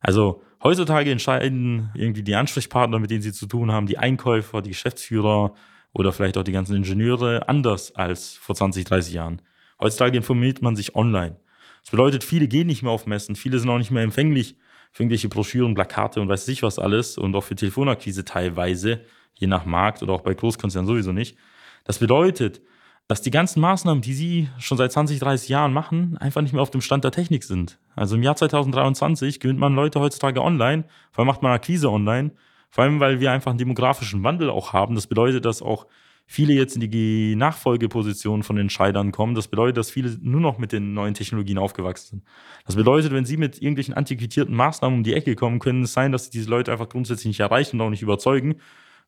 Also 0.00 0.42
heutzutage 0.62 1.10
entscheiden 1.10 1.90
irgendwie 1.94 2.22
die 2.22 2.34
Ansprechpartner, 2.34 2.98
mit 2.98 3.10
denen 3.10 3.22
Sie 3.22 3.32
zu 3.32 3.46
tun 3.46 3.70
haben, 3.70 3.86
die 3.86 3.98
Einkäufer, 3.98 4.62
die 4.62 4.70
Geschäftsführer, 4.70 5.54
oder 5.94 6.12
vielleicht 6.12 6.36
auch 6.36 6.42
die 6.42 6.52
ganzen 6.52 6.76
Ingenieure 6.76 7.48
anders 7.48 7.94
als 7.94 8.34
vor 8.34 8.54
20, 8.54 8.84
30 8.84 9.14
Jahren. 9.14 9.42
Heutzutage 9.80 10.16
informiert 10.16 10.62
man 10.62 10.76
sich 10.76 10.94
online. 10.94 11.36
Das 11.82 11.90
bedeutet, 11.90 12.24
viele 12.24 12.48
gehen 12.48 12.66
nicht 12.66 12.82
mehr 12.82 12.92
auf 12.92 13.06
Messen, 13.06 13.36
viele 13.36 13.58
sind 13.58 13.68
auch 13.68 13.78
nicht 13.78 13.90
mehr 13.90 14.02
empfänglich 14.02 14.56
für 14.92 15.02
irgendwelche 15.02 15.28
Broschüren, 15.28 15.74
Plakate 15.74 16.20
und 16.20 16.28
weiß 16.28 16.46
ich 16.48 16.62
was 16.62 16.78
alles 16.78 17.18
und 17.18 17.34
auch 17.34 17.44
für 17.44 17.54
Telefonakquise 17.54 18.24
teilweise, 18.24 19.00
je 19.34 19.46
nach 19.46 19.64
Markt 19.64 20.02
oder 20.02 20.12
auch 20.12 20.20
bei 20.20 20.34
Großkonzernen 20.34 20.86
sowieso 20.86 21.12
nicht. 21.12 21.36
Das 21.84 21.98
bedeutet, 21.98 22.60
dass 23.08 23.22
die 23.22 23.30
ganzen 23.30 23.60
Maßnahmen, 23.60 24.02
die 24.02 24.14
Sie 24.14 24.48
schon 24.58 24.78
seit 24.78 24.92
20, 24.92 25.18
30 25.18 25.48
Jahren 25.48 25.72
machen, 25.72 26.16
einfach 26.18 26.40
nicht 26.40 26.52
mehr 26.52 26.62
auf 26.62 26.70
dem 26.70 26.80
Stand 26.80 27.04
der 27.04 27.10
Technik 27.10 27.42
sind. 27.42 27.78
Also 27.96 28.14
im 28.14 28.22
Jahr 28.22 28.36
2023 28.36 29.40
gewinnt 29.40 29.58
man 29.58 29.74
Leute 29.74 29.98
heutzutage 29.98 30.40
online, 30.40 30.84
vor 31.10 31.22
allem 31.22 31.26
macht 31.26 31.42
man 31.42 31.52
Akquise 31.52 31.90
online 31.90 32.32
vor 32.72 32.84
allem, 32.84 33.00
weil 33.00 33.20
wir 33.20 33.30
einfach 33.30 33.50
einen 33.50 33.58
demografischen 33.58 34.24
Wandel 34.24 34.48
auch 34.48 34.72
haben. 34.72 34.94
Das 34.94 35.06
bedeutet, 35.06 35.44
dass 35.44 35.60
auch 35.60 35.86
viele 36.32 36.54
jetzt 36.54 36.76
in 36.76 36.90
die 36.90 37.36
Nachfolgeposition 37.36 38.42
von 38.42 38.56
Entscheidern 38.56 39.12
kommen. 39.12 39.34
Das 39.34 39.48
bedeutet, 39.48 39.76
dass 39.76 39.90
viele 39.90 40.16
nur 40.22 40.40
noch 40.40 40.56
mit 40.56 40.72
den 40.72 40.94
neuen 40.94 41.12
Technologien 41.12 41.58
aufgewachsen 41.58 42.08
sind. 42.08 42.24
Das 42.64 42.74
bedeutet, 42.74 43.12
wenn 43.12 43.26
sie 43.26 43.36
mit 43.36 43.60
irgendwelchen 43.60 43.92
antiquitierten 43.92 44.54
Maßnahmen 44.54 44.98
um 44.98 45.04
die 45.04 45.12
Ecke 45.12 45.34
kommen, 45.34 45.58
können 45.58 45.82
es 45.82 45.92
sein, 45.92 46.10
dass 46.10 46.24
sie 46.24 46.30
diese 46.30 46.48
Leute 46.48 46.72
einfach 46.72 46.88
grundsätzlich 46.88 47.26
nicht 47.26 47.40
erreichen 47.40 47.78
und 47.78 47.86
auch 47.86 47.90
nicht 47.90 48.02
überzeugen. 48.02 48.56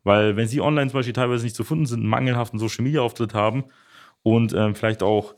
Weil 0.02 0.36
wenn 0.36 0.48
sie 0.48 0.60
online 0.60 0.90
zum 0.90 0.98
Beispiel 0.98 1.14
teilweise 1.14 1.44
nicht 1.44 1.56
zu 1.56 1.64
finden 1.64 1.86
sind, 1.86 2.00
einen 2.00 2.10
mangelhaften 2.10 2.58
Social-Media-Auftritt 2.58 3.32
haben 3.32 3.64
und 4.22 4.52
äh, 4.52 4.74
vielleicht 4.74 5.02
auch 5.02 5.34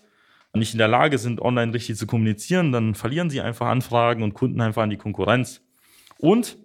nicht 0.55 0.75
in 0.75 0.79
der 0.79 0.89
Lage 0.89 1.19
sind, 1.19 1.41
online 1.41 1.73
richtig 1.73 1.97
zu 1.97 2.07
kommunizieren, 2.07 2.73
dann 2.73 2.97
verlieren 2.97 3.31
sie 3.31 3.41
einfach 3.41 3.67
Anfragen 3.69 4.25
und 4.25 4.35
Kunden 4.35 4.61
einfach 4.61 4.83
an 4.83 4.91
die 4.91 4.97
Konkurrenz. 4.97 5.63
Und 6.19 6.59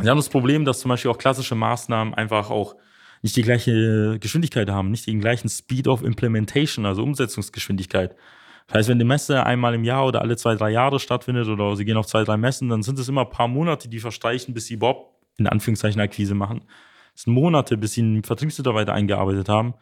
Sie 0.00 0.08
haben 0.08 0.16
das 0.16 0.30
Problem, 0.30 0.64
dass 0.64 0.80
zum 0.80 0.88
Beispiel 0.88 1.10
auch 1.10 1.18
klassische 1.18 1.54
Maßnahmen 1.54 2.14
einfach 2.14 2.50
auch 2.50 2.76
nicht 3.22 3.36
die 3.36 3.42
gleiche 3.42 4.18
Geschwindigkeit 4.20 4.68
haben, 4.68 4.90
nicht 4.90 5.06
den 5.06 5.20
gleichen 5.20 5.48
Speed 5.48 5.88
of 5.88 6.02
Implementation, 6.02 6.84
also 6.84 7.02
Umsetzungsgeschwindigkeit. 7.02 8.16
Das 8.66 8.76
heißt, 8.76 8.88
wenn 8.88 8.98
die 8.98 9.04
Messe 9.04 9.44
einmal 9.44 9.74
im 9.74 9.84
Jahr 9.84 10.06
oder 10.06 10.22
alle 10.22 10.36
zwei, 10.36 10.54
drei 10.54 10.70
Jahre 10.70 10.98
stattfindet 10.98 11.48
oder 11.48 11.76
sie 11.76 11.84
gehen 11.84 11.96
auf 11.96 12.06
zwei, 12.06 12.24
drei 12.24 12.36
Messen, 12.36 12.68
dann 12.68 12.82
sind 12.82 12.98
es 12.98 13.08
immer 13.08 13.22
ein 13.22 13.30
paar 13.30 13.48
Monate, 13.48 13.88
die 13.88 13.98
verstreichen, 13.98 14.54
bis 14.54 14.66
sie 14.66 14.74
überhaupt 14.74 15.12
in 15.38 15.46
Anführungszeichen 15.46 16.00
Akquise 16.00 16.34
machen. 16.34 16.64
Es 17.14 17.22
sind 17.22 17.34
Monate, 17.34 17.76
bis 17.76 17.92
sie 17.92 18.02
einen 18.02 18.24
Vertriebsmitarbeiter 18.24 18.92
eingearbeitet 18.92 19.48
haben. 19.48 19.74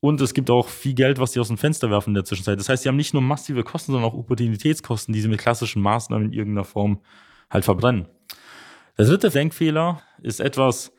Und 0.00 0.20
es 0.20 0.34
gibt 0.34 0.50
auch 0.50 0.68
viel 0.68 0.94
Geld, 0.94 1.18
was 1.18 1.32
sie 1.32 1.40
aus 1.40 1.48
dem 1.48 1.56
Fenster 1.56 1.90
werfen 1.90 2.10
in 2.10 2.14
der 2.14 2.24
Zwischenzeit. 2.24 2.58
Das 2.58 2.68
heißt, 2.68 2.82
sie 2.82 2.88
haben 2.88 2.96
nicht 2.96 3.14
nur 3.14 3.22
massive 3.22 3.62
Kosten, 3.62 3.92
sondern 3.92 4.10
auch 4.10 4.14
Opportunitätskosten, 4.14 5.14
die 5.14 5.20
sie 5.20 5.28
mit 5.28 5.40
klassischen 5.40 5.80
Maßnahmen 5.80 6.26
in 6.26 6.32
irgendeiner 6.32 6.64
Form 6.64 7.00
halt 7.50 7.64
verbrennen. 7.64 8.08
Der 8.98 9.06
dritte 9.06 9.30
Denkfehler 9.30 10.02
ist 10.22 10.40
etwas, 10.40 10.92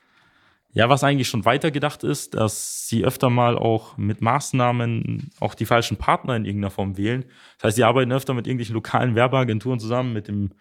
ja, 0.76 0.90
was 0.90 1.06
eigentlich 1.06 1.30
schon 1.30 1.46
weitergedacht 1.46 2.04
ist, 2.04 2.34
dass 2.34 2.90
sie 2.90 3.06
öfter 3.06 3.30
mal 3.30 3.58
auch 3.58 3.96
mit 3.98 4.22
Maßnahmen 4.22 5.32
auch 5.40 5.56
die 5.56 5.66
falschen 5.66 5.96
Partner 5.96 6.36
in 6.36 6.44
irgendeiner 6.44 6.70
Form 6.70 6.98
wählen. 6.98 7.24
Das 7.58 7.64
heißt, 7.64 7.76
sie 7.78 7.86
arbeiten 7.86 8.12
öfter 8.12 8.34
mit 8.34 8.46
irgendwelchen 8.46 8.74
lokalen 8.76 9.16
Werbeagenturen 9.16 9.80
zusammen, 9.80 10.12
mit 10.12 10.28
dem 10.28 10.52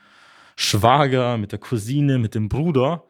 Schwager, 0.54 1.36
mit 1.36 1.50
der 1.50 1.58
Cousine, 1.58 2.18
mit 2.18 2.36
dem 2.36 2.48
Bruder, 2.48 3.02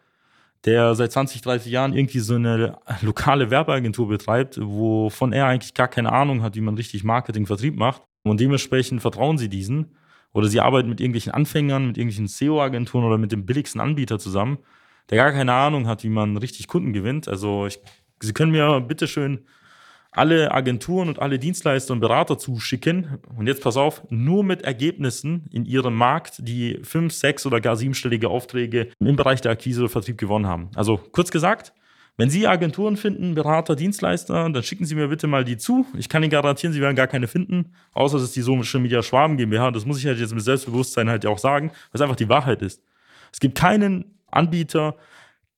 der 0.64 0.94
seit 0.94 1.12
20, 1.12 1.42
30 1.42 1.70
Jahren 1.70 1.92
irgendwie 1.92 2.20
so 2.20 2.36
eine 2.36 2.78
lokale 3.02 3.50
Werbeagentur 3.50 4.08
betreibt, 4.08 4.58
wovon 4.58 5.34
er 5.34 5.44
eigentlich 5.44 5.74
gar 5.74 5.88
keine 5.88 6.10
Ahnung 6.10 6.42
hat, 6.42 6.56
wie 6.56 6.62
man 6.62 6.74
richtig 6.74 7.04
Marketing, 7.04 7.44
Vertrieb 7.44 7.76
macht. 7.76 8.00
Und 8.22 8.40
dementsprechend 8.40 9.02
vertrauen 9.02 9.36
sie 9.36 9.50
diesen. 9.50 9.94
Oder 10.32 10.48
sie 10.48 10.60
arbeiten 10.60 10.88
mit 10.88 11.02
irgendwelchen 11.02 11.32
Anfängern, 11.32 11.86
mit 11.86 11.98
irgendwelchen 11.98 12.28
SEO-Agenturen 12.28 13.04
oder 13.04 13.18
mit 13.18 13.30
dem 13.30 13.44
billigsten 13.44 13.82
Anbieter 13.82 14.18
zusammen 14.18 14.56
der 15.10 15.18
gar 15.18 15.32
keine 15.32 15.52
Ahnung 15.52 15.86
hat, 15.86 16.04
wie 16.04 16.08
man 16.08 16.36
richtig 16.36 16.68
Kunden 16.68 16.92
gewinnt. 16.92 17.28
Also 17.28 17.66
ich, 17.66 17.80
Sie 18.20 18.32
können 18.32 18.52
mir 18.52 18.80
bitteschön 18.80 19.46
alle 20.14 20.52
Agenturen 20.52 21.08
und 21.08 21.18
alle 21.18 21.38
Dienstleister 21.38 21.92
und 21.92 22.00
Berater 22.00 22.38
zuschicken. 22.38 23.18
Und 23.36 23.46
jetzt 23.46 23.62
pass 23.62 23.76
auf, 23.76 24.02
nur 24.10 24.44
mit 24.44 24.62
Ergebnissen 24.62 25.46
in 25.50 25.64
ihrem 25.66 25.94
Markt, 25.94 26.36
die 26.38 26.78
fünf, 26.82 27.12
sechs 27.12 27.44
oder 27.46 27.60
gar 27.60 27.76
siebenstellige 27.76 28.28
Aufträge 28.28 28.88
im 29.00 29.16
Bereich 29.16 29.40
der 29.40 29.52
Akquise 29.52 29.82
oder 29.82 29.90
Vertrieb 29.90 30.16
gewonnen 30.16 30.46
haben. 30.46 30.70
Also 30.74 30.98
kurz 31.10 31.30
gesagt, 31.30 31.72
wenn 32.16 32.30
Sie 32.30 32.46
Agenturen 32.46 32.96
finden, 32.96 33.34
Berater, 33.34 33.74
Dienstleister, 33.74 34.48
dann 34.48 34.62
schicken 34.62 34.84
Sie 34.84 34.94
mir 34.94 35.08
bitte 35.08 35.26
mal 35.26 35.42
die 35.42 35.56
zu. 35.56 35.84
Ich 35.98 36.08
kann 36.08 36.22
Ihnen 36.22 36.30
garantieren, 36.30 36.72
Sie 36.72 36.80
werden 36.80 36.94
gar 36.94 37.08
keine 37.08 37.26
finden, 37.26 37.72
außer 37.92 38.18
ist 38.18 38.36
die 38.36 38.42
Social 38.42 38.80
Media 38.80 39.02
Schwaben 39.02 39.36
GmbH. 39.36 39.72
Das 39.72 39.84
muss 39.84 39.98
ich 39.98 40.06
halt 40.06 40.20
jetzt 40.20 40.32
mit 40.32 40.44
Selbstbewusstsein 40.44 41.08
halt 41.08 41.26
auch 41.26 41.38
sagen, 41.38 41.72
was 41.90 42.00
einfach 42.00 42.14
die 42.14 42.28
Wahrheit 42.28 42.62
ist. 42.62 42.80
Es 43.32 43.40
gibt 43.40 43.58
keinen 43.58 44.13
Anbieter, 44.34 44.96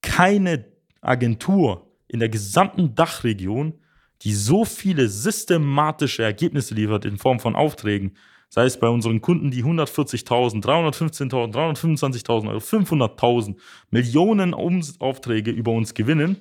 keine 0.03 0.67
Agentur 1.01 1.91
in 2.09 2.21
der 2.21 2.29
gesamten 2.29 2.95
Dachregion, 2.95 3.75
die 4.23 4.33
so 4.33 4.65
viele 4.65 5.09
systematische 5.09 6.23
Ergebnisse 6.23 6.75
liefert 6.75 7.05
in 7.05 7.19
Form 7.19 7.41
von 7.41 7.55
Aufträgen, 7.55 8.17
sei 8.49 8.65
es 8.65 8.79
bei 8.79 8.89
unseren 8.89 9.21
Kunden, 9.21 9.51
die 9.51 9.65
140.000, 9.65 10.63
315.000, 10.63 11.53
325.000 11.53 12.49
Euro, 12.49 12.59
500.000 12.59 13.57
Millionen 13.91 14.55
Aufträge 14.55 15.51
über 15.51 15.73
uns 15.73 15.95
gewinnen 15.95 16.39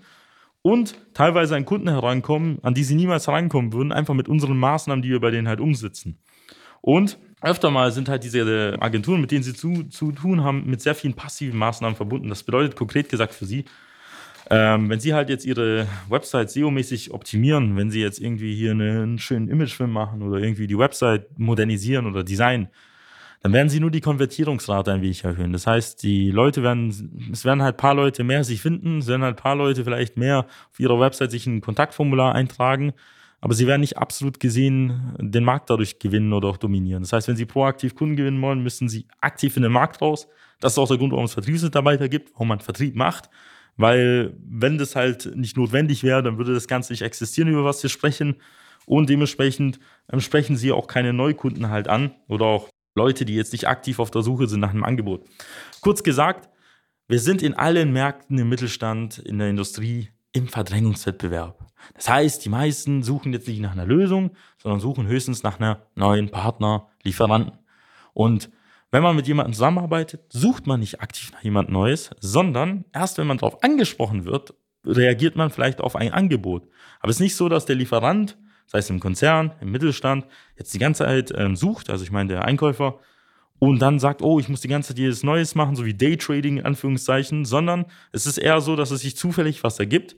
und 0.61 0.97
teilweise 1.13 1.55
an 1.55 1.65
Kunden 1.65 1.89
herankommen, 1.89 2.59
an 2.63 2.73
die 2.73 2.83
sie 2.83 2.95
niemals 2.95 3.27
herankommen 3.27 3.73
würden, 3.73 3.91
einfach 3.91 4.13
mit 4.13 4.27
unseren 4.27 4.57
Maßnahmen, 4.57 5.01
die 5.01 5.09
wir 5.09 5.19
bei 5.19 5.31
denen 5.31 5.47
halt 5.47 5.59
umsetzen. 5.59 6.19
Und 6.81 7.19
öfter 7.45 7.71
mal 7.71 7.91
sind 7.91 8.09
halt 8.09 8.23
diese 8.23 8.75
Agenturen, 8.79 9.21
mit 9.21 9.31
denen 9.31 9.43
sie 9.43 9.53
zu, 9.53 9.83
zu 9.83 10.11
tun 10.11 10.43
haben, 10.43 10.65
mit 10.65 10.81
sehr 10.81 10.95
vielen 10.95 11.13
passiven 11.13 11.57
Maßnahmen 11.59 11.95
verbunden. 11.95 12.29
Das 12.29 12.43
bedeutet 12.43 12.75
konkret 12.75 13.09
gesagt 13.09 13.33
für 13.33 13.45
sie, 13.45 13.65
ähm, 14.49 14.89
wenn 14.89 14.99
Sie 14.99 15.13
halt 15.13 15.29
jetzt 15.29 15.45
Ihre 15.45 15.87
Website 16.07 16.51
SEO-mäßig 16.51 17.11
optimieren, 17.11 17.77
wenn 17.77 17.89
Sie 17.89 18.01
jetzt 18.01 18.19
irgendwie 18.19 18.53
hier 18.53 18.71
einen 18.71 19.17
schönen 19.17 19.47
Imagefilm 19.47 19.91
machen 19.91 20.21
oder 20.21 20.37
irgendwie 20.37 20.67
die 20.67 20.77
Website 20.77 21.39
modernisieren 21.39 22.05
oder 22.05 22.23
designen, 22.23 22.67
dann 23.41 23.53
werden 23.53 23.69
Sie 23.69 23.79
nur 23.79 23.89
die 23.89 24.01
Konvertierungsrate 24.01 24.91
ein 24.91 25.01
wenig 25.01 25.23
erhöhen. 25.23 25.51
Das 25.51 25.65
heißt, 25.65 26.03
die 26.03 26.29
Leute 26.29 26.61
werden, 26.61 27.29
es 27.31 27.43
werden 27.43 27.63
halt 27.63 27.75
ein 27.75 27.77
paar 27.77 27.95
Leute 27.95 28.23
mehr 28.23 28.43
sich 28.43 28.61
finden, 28.61 28.99
es 28.99 29.07
werden 29.07 29.23
halt 29.23 29.37
ein 29.37 29.41
paar 29.41 29.55
Leute 29.55 29.83
vielleicht 29.83 30.15
mehr 30.15 30.45
auf 30.71 30.79
ihrer 30.79 30.99
Website 30.99 31.31
sich 31.31 31.47
ein 31.47 31.61
Kontaktformular 31.61 32.35
eintragen 32.35 32.93
aber 33.41 33.53
sie 33.53 33.67
werden 33.67 33.81
nicht 33.81 33.97
absolut 33.97 34.39
gesehen 34.39 35.15
den 35.19 35.43
Markt 35.43 35.69
dadurch 35.69 35.99
gewinnen 35.99 36.33
oder 36.33 36.47
auch 36.47 36.57
dominieren. 36.57 37.03
Das 37.03 37.13
heißt, 37.13 37.27
wenn 37.27 37.35
sie 37.35 37.45
proaktiv 37.45 37.95
Kunden 37.95 38.15
gewinnen 38.15 38.41
wollen, 38.41 38.63
müssen 38.63 38.89
sie 38.89 39.07
aktiv 39.21 39.55
in 39.57 39.63
den 39.63 39.71
Markt 39.71 40.01
raus. 40.01 40.27
Das 40.59 40.73
ist 40.73 40.77
auch 40.77 40.87
der 40.87 40.97
Grund, 40.97 41.11
warum 41.11 41.25
es 41.25 41.33
Vertriebsmitarbeiter 41.33 42.09
gibt, 42.09 42.33
warum 42.33 42.47
man 42.47 42.59
Vertrieb 42.59 42.95
macht. 42.95 43.29
Weil 43.77 44.35
wenn 44.39 44.77
das 44.77 44.95
halt 44.95 45.35
nicht 45.35 45.57
notwendig 45.57 46.03
wäre, 46.03 46.23
dann 46.23 46.37
würde 46.37 46.53
das 46.53 46.67
Ganze 46.67 46.93
nicht 46.93 47.01
existieren, 47.01 47.49
über 47.49 47.65
was 47.65 47.83
wir 47.83 47.89
sprechen. 47.89 48.37
Und 48.85 49.09
dementsprechend 49.09 49.79
ähm, 50.11 50.21
sprechen 50.21 50.55
sie 50.55 50.71
auch 50.71 50.87
keine 50.87 51.11
Neukunden 51.13 51.69
halt 51.69 51.87
an 51.87 52.11
oder 52.27 52.45
auch 52.45 52.69
Leute, 52.95 53.25
die 53.25 53.35
jetzt 53.35 53.51
nicht 53.51 53.67
aktiv 53.67 53.99
auf 53.99 54.11
der 54.11 54.21
Suche 54.21 54.47
sind 54.47 54.61
nach 54.61 54.69
einem 54.69 54.83
Angebot. 54.83 55.25
Kurz 55.81 56.03
gesagt, 56.03 56.49
wir 57.07 57.19
sind 57.19 57.43
in 57.43 57.53
allen 57.53 57.91
Märkten 57.91 58.37
im 58.37 58.49
Mittelstand, 58.49 59.19
in 59.19 59.37
der 59.37 59.49
Industrie 59.49 60.09
im 60.35 60.47
Verdrängungswettbewerb. 60.49 61.65
Das 61.93 62.09
heißt, 62.09 62.43
die 62.43 62.49
meisten 62.49 63.03
suchen 63.03 63.31
jetzt 63.31 63.47
nicht 63.47 63.61
nach 63.61 63.71
einer 63.71 63.85
Lösung, 63.85 64.31
sondern 64.57 64.81
suchen 64.81 65.07
höchstens 65.07 65.43
nach 65.43 65.59
einer 65.59 65.83
neuen 65.95 66.29
Partner, 66.29 66.89
Lieferanten. 67.03 67.53
Und 68.13 68.49
wenn 68.91 69.01
man 69.01 69.15
mit 69.15 69.27
jemandem 69.27 69.53
zusammenarbeitet, 69.53 70.21
sucht 70.29 70.67
man 70.67 70.81
nicht 70.81 71.01
aktiv 71.01 71.31
nach 71.31 71.43
jemand 71.43 71.69
Neues, 71.69 72.09
sondern 72.19 72.85
erst 72.91 73.17
wenn 73.17 73.27
man 73.27 73.37
darauf 73.37 73.63
angesprochen 73.63 74.25
wird, 74.25 74.53
reagiert 74.85 75.35
man 75.35 75.49
vielleicht 75.49 75.79
auf 75.79 75.95
ein 75.95 76.11
Angebot. 76.11 76.67
Aber 76.99 77.09
es 77.09 77.17
ist 77.17 77.21
nicht 77.21 77.35
so, 77.35 77.47
dass 77.47 77.65
der 77.65 77.75
Lieferant, 77.75 78.37
sei 78.67 78.79
es 78.79 78.89
im 78.89 78.99
Konzern, 78.99 79.53
im 79.61 79.71
Mittelstand, 79.71 80.25
jetzt 80.57 80.73
die 80.73 80.79
ganze 80.79 81.05
Zeit 81.05 81.33
ähm, 81.35 81.55
sucht, 81.55 81.89
also 81.89 82.03
ich 82.03 82.11
meine 82.11 82.33
der 82.33 82.45
Einkäufer, 82.45 82.99
und 83.57 83.79
dann 83.79 83.99
sagt, 83.99 84.21
oh, 84.21 84.37
ich 84.39 84.49
muss 84.49 84.61
die 84.61 84.67
ganze 84.67 84.89
Zeit 84.89 84.99
jedes 84.99 85.23
Neues 85.23 85.55
machen, 85.55 85.77
so 85.77 85.85
wie 85.85 85.93
Daytrading 85.93 86.57
in 86.57 86.65
Anführungszeichen, 86.65 87.45
sondern 87.45 87.85
es 88.11 88.25
ist 88.25 88.37
eher 88.37 88.59
so, 88.59 88.75
dass 88.75 88.91
es 88.91 89.01
sich 89.01 89.15
zufällig 89.15 89.63
was 89.63 89.79
ergibt 89.79 90.17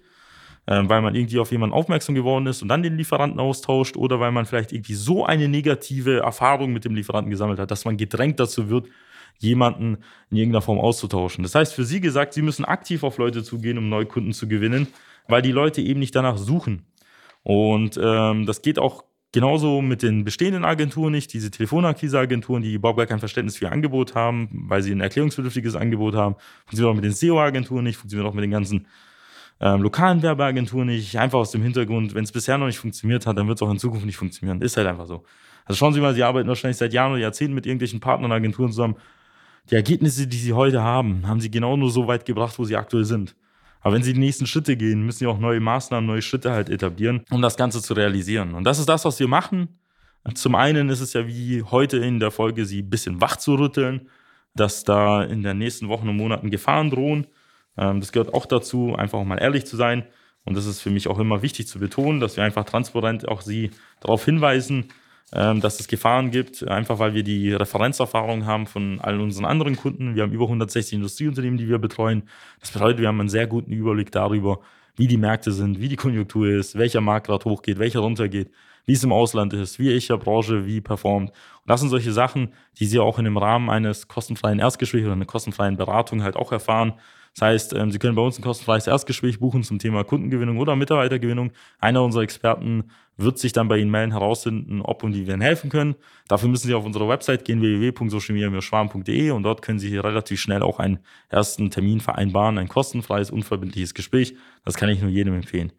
weil 0.68 1.02
man 1.02 1.16
irgendwie 1.16 1.40
auf 1.40 1.52
jemanden 1.52 1.74
aufmerksam 1.74 2.14
geworden 2.14 2.46
ist 2.46 2.62
und 2.62 2.68
dann 2.68 2.84
den 2.84 2.98
Lieferanten 2.98 3.40
austauscht 3.40 3.96
oder 3.98 4.20
weil 4.20 4.32
man 4.32 4.46
vielleicht 4.46 4.74
irgendwie 4.74 4.96
so 4.96 5.26
eine 5.26 5.48
negative 5.48 6.20
Erfahrung 6.20 6.74
mit 6.74 6.86
dem 6.86 6.94
Lieferanten 6.94 7.32
gesammelt 7.32 7.60
hat, 7.60 7.72
dass 7.72 7.86
man 7.86 7.98
gedrängt 7.98 8.40
dazu 8.40 8.70
wird, 8.70 8.88
jemanden 9.40 9.98
in 10.30 10.38
irgendeiner 10.38 10.62
Form 10.62 10.80
auszutauschen. 10.80 11.44
Das 11.44 11.56
heißt, 11.56 11.74
für 11.74 11.84
Sie 11.84 12.02
gesagt, 12.02 12.34
Sie 12.34 12.42
müssen 12.42 12.66
aktiv 12.66 13.04
auf 13.04 13.18
Leute 13.18 13.44
zugehen, 13.44 13.78
um 13.78 13.90
Neukunden 13.90 14.34
zu 14.34 14.48
gewinnen, 14.48 14.88
weil 15.28 15.42
die 15.42 15.52
Leute 15.52 15.82
eben 15.82 16.00
nicht 16.00 16.16
danach 16.16 16.38
suchen. 16.38 16.86
Und 17.44 18.00
ähm, 18.02 18.46
das 18.46 18.62
geht 18.62 18.80
auch 18.80 19.04
genauso 19.32 19.82
mit 19.82 20.04
den 20.04 20.24
bestehenden 20.24 20.66
Agenturen 20.66 21.12
nicht, 21.12 21.34
diese 21.34 21.52
Telefonakquise-Agenturen, 21.52 22.62
die 22.62 22.74
überhaupt 22.74 22.98
gar 22.98 23.06
kein 23.06 23.20
Verständnis 23.20 23.58
für 23.58 23.66
ihr 23.66 23.72
Angebot 23.72 24.16
haben, 24.16 24.50
weil 24.68 24.82
sie 24.82 24.92
ein 24.92 25.02
erklärungsbedürftiges 25.02 25.76
Angebot 25.76 26.16
haben. 26.16 26.36
Funktioniert 26.66 26.92
auch 26.92 26.96
mit 26.96 27.06
den 27.06 27.14
SEO-Agenturen 27.14 27.84
nicht, 27.84 27.98
funktioniert 27.98 28.28
auch 28.28 28.34
mit 28.34 28.44
den 28.44 28.52
ganzen 28.52 28.88
ähm, 29.60 29.82
lokalen 29.82 30.22
Werbeagentur 30.22 30.86
nicht, 30.86 31.18
einfach 31.18 31.40
aus 31.40 31.52
dem 31.52 31.64
Hintergrund, 31.64 32.14
wenn 32.14 32.24
es 32.24 32.32
bisher 32.32 32.58
noch 32.58 32.68
nicht 32.68 32.78
funktioniert 32.78 33.26
hat, 33.26 33.38
dann 33.38 33.48
wird 33.48 33.58
es 33.58 33.62
auch 33.62 33.72
in 33.72 33.80
Zukunft 33.80 34.06
nicht 34.06 34.18
funktionieren. 34.18 34.62
Ist 34.62 34.78
halt 34.78 34.88
einfach 34.88 35.08
so. 35.08 35.24
Also 35.66 35.80
schauen 35.80 35.94
Sie 35.94 36.00
mal, 36.00 36.14
Sie 36.14 36.24
arbeiten 36.24 36.48
wahrscheinlich 36.48 36.78
seit 36.78 36.94
Jahren 36.94 37.14
oder 37.14 37.22
Jahrzehnten 37.22 37.56
mit 37.56 37.66
irgendwelchen 37.66 38.00
Partnern 38.00 38.32
und 38.32 38.38
Agenturen 38.38 38.72
zusammen. 38.72 38.96
Die 39.70 39.76
Ergebnisse, 39.76 40.28
die 40.28 40.38
Sie 40.38 40.54
heute 40.54 40.82
haben, 40.82 41.28
haben 41.28 41.42
Sie 41.42 41.52
genau 41.52 41.76
nur 41.76 41.90
so 41.90 42.08
weit 42.08 42.26
gebracht, 42.26 42.58
wo 42.58 42.64
Sie 42.64 42.76
aktuell 42.76 43.04
sind. 43.04 43.36
Aber 43.82 43.96
wenn 43.96 44.04
Sie 44.04 44.14
die 44.14 44.20
nächsten 44.20 44.46
Schritte 44.46 44.78
gehen, 44.78 45.06
müssen 45.06 45.20
Sie 45.20 45.28
auch 45.28 45.40
neue 45.40 45.60
Maßnahmen, 45.60 46.06
neue 46.06 46.22
Schritte 46.22 46.52
halt 46.52 46.70
etablieren, 46.70 47.24
um 47.32 47.42
das 47.42 47.58
Ganze 47.58 47.82
zu 47.82 47.94
realisieren. 47.94 48.54
Und 48.54 48.64
das 48.64 48.80
ist 48.80 48.88
das, 48.88 49.06
was 49.06 49.20
wir 49.20 49.28
machen. 49.28 49.80
Zum 50.34 50.56
einen 50.56 50.90
ist 50.90 51.00
es 51.00 51.14
ja 51.14 51.28
wie 51.28 51.64
heute 51.64 51.98
in 51.98 52.20
der 52.20 52.32
Folge, 52.32 52.66
Sie 52.66 52.82
ein 52.82 52.90
bisschen 52.90 53.22
wach 53.22 53.38
zu 53.38 53.56
rütteln, 53.56 54.10
dass 54.56 54.84
da 54.84 55.24
in 55.24 55.44
den 55.44 55.58
nächsten 55.58 55.88
Wochen 55.88 56.10
und 56.10 56.18
Monaten 56.18 56.50
Gefahren 56.50 56.90
drohen. 56.90 57.28
Ähm, 57.78 58.00
das 58.00 58.12
gehört 58.12 58.34
auch 58.34 58.46
dazu, 58.46 58.96
einfach 58.96 59.24
mal 59.24 59.38
ehrlich 59.38 59.66
zu 59.66 59.76
sein. 59.76 60.06
Und 60.46 60.56
das 60.56 60.66
ist 60.66 60.82
für 60.82 60.90
mich 60.90 61.08
auch 61.08 61.20
immer 61.20 61.42
wichtig 61.42 61.68
zu 61.68 61.80
betonen, 61.80 62.20
dass 62.20 62.38
wir 62.38 62.44
einfach 62.44 62.64
transparent 62.64 63.28
auch 63.28 63.42
Sie 63.42 63.72
darauf 64.00 64.24
hinweisen, 64.24 64.86
ähm, 65.34 65.60
dass 65.60 65.80
es 65.80 65.90
Gefahren 65.90 66.32
gibt, 66.32 66.66
einfach 66.66 67.00
weil 67.00 67.14
wir 67.14 67.24
die 67.24 67.52
Referenzerfahrung 67.52 68.46
haben 68.46 68.66
von 68.66 69.02
allen 69.02 69.20
unseren 69.20 69.46
anderen 69.46 69.76
Kunden. 69.76 70.16
Wir 70.16 70.24
haben 70.24 70.32
über 70.32 70.46
160 70.46 70.94
Industrieunternehmen, 70.94 71.58
die 71.58 71.68
wir 71.68 71.80
betreuen. 71.80 72.24
Das 72.62 72.72
bedeutet, 72.72 73.02
wir 73.02 73.10
haben 73.10 73.20
einen 73.20 73.30
sehr 73.30 73.46
guten 73.46 73.74
Überblick 73.74 74.12
darüber, 74.12 74.62
wie 74.96 75.08
die 75.08 75.18
Märkte 75.18 75.52
sind, 75.52 75.82
wie 75.82 75.90
die 75.90 75.98
Konjunktur 75.98 76.48
ist, 76.48 76.78
welcher 76.78 77.02
Markt 77.02 77.28
gerade 77.28 77.44
hochgeht, 77.44 77.78
welcher 77.78 78.00
runtergeht, 78.00 78.50
wie 78.88 78.94
es 78.94 79.04
im 79.04 79.12
Ausland 79.12 79.54
ist, 79.54 79.78
wie 79.78 79.90
welche 79.90 80.18
Branche 80.18 80.66
wie 80.66 80.82
performt. 80.82 81.30
Und 81.30 81.70
das 81.70 81.82
sind 81.82 81.90
solche 81.90 82.14
Sachen, 82.14 82.54
die 82.80 82.86
Sie 82.86 82.98
auch 83.00 83.20
in 83.20 83.26
dem 83.26 83.38
Rahmen 83.38 83.70
eines 83.70 84.08
kostenfreien 84.08 84.60
Erstgesprächs 84.60 85.06
oder 85.06 85.14
einer 85.14 85.26
kostenfreien 85.26 85.78
Beratung 85.78 86.24
halt 86.24 86.38
auch 86.38 86.52
erfahren 86.52 86.94
Das 87.34 87.42
heißt, 87.42 87.74
ähm, 87.74 87.92
Sie 87.92 88.00
können 88.00 88.16
bei 88.16 88.22
uns 88.22 88.40
ein 88.40 88.44
kostenfreies 88.44 88.88
Erstgespräch 88.88 89.40
buchen 89.40 89.64
zum 89.64 89.78
Thema 89.78 90.04
Kundengewinnung 90.06 90.58
oder 90.58 90.76
Mitarbeitergewinnung. 90.78 91.52
Einer 91.80 92.02
unserer 92.02 92.24
Experten 92.24 92.86
wird 93.18 93.40
sich 93.40 93.52
dann 93.52 93.68
bei 93.68 93.78
Ihnen 93.78 93.92
melden, 93.92 94.14
herausfinden, 94.14 94.82
ob 94.82 95.04
und 95.04 95.14
wie 95.14 95.28
wir 95.28 95.34
Ihnen 95.34 95.42
helfen 95.42 95.70
können. 95.70 95.96
Dafür 96.30 96.48
müssen 96.48 96.68
Sie 96.68 96.74
auf 96.74 96.86
unsere 96.86 97.10
Website 97.10 97.44
gehen, 97.44 97.62
www.socialmedia-schwarm.de 97.62 99.32
und 99.32 99.44
dort 99.44 99.62
können 99.62 99.80
Sie 99.80 99.90
hier 99.90 100.06
relativ 100.06 100.40
schnell 100.40 100.64
auch 100.64 100.80
einen 100.80 101.00
ersten 101.28 101.70
Termin 101.72 102.00
vereinbaren, 102.00 102.58
ein 102.58 102.70
kostenfreies, 102.70 103.32
unverbindliches 103.32 103.94
Gespräch. 103.94 104.36
Das 104.64 104.76
kann 104.76 104.88
ich 104.90 105.02
nur 105.02 105.12
jedem 105.12 105.34
empfehlen. 105.34 105.74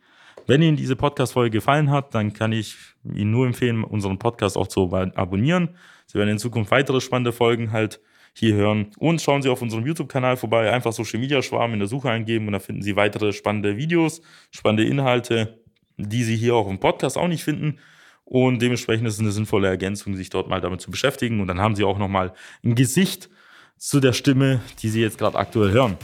Wenn 0.48 0.62
Ihnen 0.62 0.78
diese 0.78 0.96
Podcast-Folge 0.96 1.58
gefallen 1.58 1.90
hat, 1.90 2.14
dann 2.14 2.32
kann 2.32 2.52
ich 2.52 2.74
Ihnen 3.04 3.30
nur 3.30 3.46
empfehlen, 3.46 3.84
unseren 3.84 4.18
Podcast 4.18 4.56
auch 4.56 4.66
zu 4.66 4.90
abonnieren. 4.90 5.76
Sie 6.06 6.16
werden 6.16 6.30
in 6.30 6.38
Zukunft 6.38 6.70
weitere 6.70 7.02
spannende 7.02 7.32
Folgen 7.32 7.70
halt 7.70 8.00
hier 8.32 8.54
hören. 8.54 8.86
Und 8.96 9.20
schauen 9.20 9.42
Sie 9.42 9.50
auf 9.50 9.60
unserem 9.60 9.86
YouTube-Kanal 9.86 10.38
vorbei, 10.38 10.72
einfach 10.72 10.94
Social 10.94 11.20
Media 11.20 11.42
Schwarm 11.42 11.74
in 11.74 11.80
der 11.80 11.88
Suche 11.88 12.08
eingeben 12.08 12.46
und 12.46 12.54
da 12.54 12.60
finden 12.60 12.80
Sie 12.80 12.96
weitere 12.96 13.34
spannende 13.34 13.76
Videos, 13.76 14.22
spannende 14.50 14.84
Inhalte, 14.84 15.58
die 15.98 16.24
Sie 16.24 16.36
hier 16.36 16.54
auch 16.54 16.70
im 16.70 16.80
Podcast 16.80 17.18
auch 17.18 17.28
nicht 17.28 17.44
finden. 17.44 17.78
Und 18.24 18.62
dementsprechend 18.62 19.06
ist 19.06 19.14
es 19.14 19.20
eine 19.20 19.32
sinnvolle 19.32 19.68
Ergänzung, 19.68 20.16
sich 20.16 20.30
dort 20.30 20.48
mal 20.48 20.62
damit 20.62 20.80
zu 20.80 20.90
beschäftigen. 20.90 21.42
Und 21.42 21.48
dann 21.48 21.60
haben 21.60 21.74
Sie 21.74 21.84
auch 21.84 21.98
nochmal 21.98 22.32
ein 22.64 22.74
Gesicht 22.74 23.28
zu 23.76 24.00
der 24.00 24.14
Stimme, 24.14 24.62
die 24.80 24.88
Sie 24.88 25.02
jetzt 25.02 25.18
gerade 25.18 25.36
aktuell 25.36 25.72
hören. 25.72 25.98